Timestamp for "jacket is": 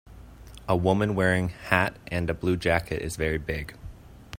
2.57-3.17